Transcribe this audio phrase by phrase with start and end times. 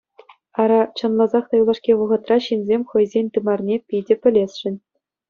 [0.61, 4.75] Ара, чӑнласах та юлашки вӑхӑтра ҫынсем хӑйсен тымарне питӗ пӗлесшӗн.